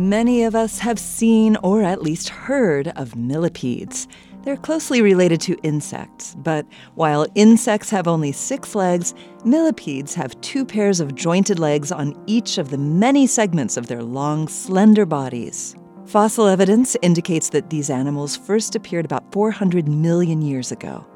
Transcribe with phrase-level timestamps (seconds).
[0.00, 4.08] Many of us have seen or at least heard of millipedes.
[4.44, 9.12] They're closely related to insects, but while insects have only six legs,
[9.44, 14.02] millipedes have two pairs of jointed legs on each of the many segments of their
[14.02, 15.76] long, slender bodies.
[16.06, 21.06] Fossil evidence indicates that these animals first appeared about 400 million years ago.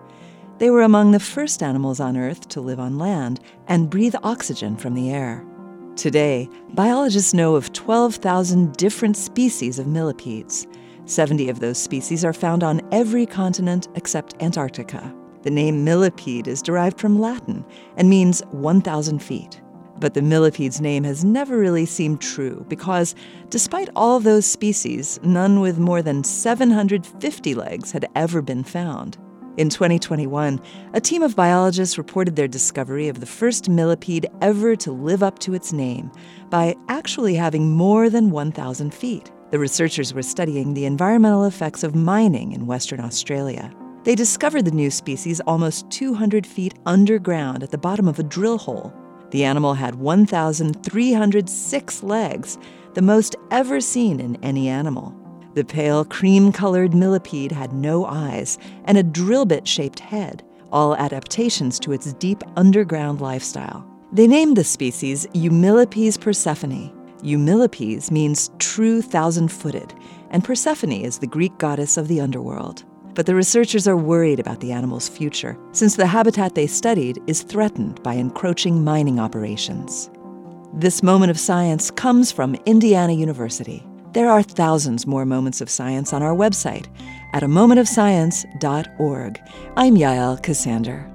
[0.59, 4.77] They were among the first animals on Earth to live on land and breathe oxygen
[4.77, 5.43] from the air.
[5.97, 10.67] Today, biologists know of 12,000 different species of millipedes.
[11.05, 15.15] 70 of those species are found on every continent except Antarctica.
[15.43, 17.65] The name millipede is derived from Latin
[17.97, 19.61] and means 1,000 feet.
[20.01, 23.15] But the millipede's name has never really seemed true because,
[23.49, 29.17] despite all those species, none with more than 750 legs had ever been found.
[29.57, 30.61] In 2021,
[30.95, 35.39] a team of biologists reported their discovery of the first millipede ever to live up
[35.41, 36.11] to its name
[36.51, 39.31] by actually having more than 1,000 feet.
[39.53, 43.73] The researchers were studying the environmental effects of mining in Western Australia.
[44.03, 48.59] They discovered the new species almost 200 feet underground at the bottom of a drill
[48.59, 48.93] hole.
[49.31, 52.59] The animal had 1,306 legs,
[52.95, 55.15] the most ever seen in any animal.
[55.55, 60.97] The pale cream colored millipede had no eyes and a drill bit shaped head, all
[60.97, 63.89] adaptations to its deep underground lifestyle.
[64.13, 66.91] They named the species Eumillipes persephone.
[67.23, 69.95] Eumillipes means true thousand footed,
[70.31, 72.85] and Persephone is the Greek goddess of the underworld.
[73.15, 77.43] But the researchers are worried about the animal's future, since the habitat they studied is
[77.43, 80.11] threatened by encroaching mining operations.
[80.75, 83.87] This moment of science comes from Indiana University.
[84.15, 86.87] There are thousands more moments of science on our website
[87.33, 89.41] at a momentofscience.org.
[89.77, 91.14] I'm Yael Ksander.